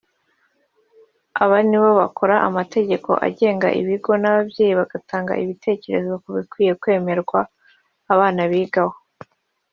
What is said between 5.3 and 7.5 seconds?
ibitekerezo ku bikwiriye kwemererwa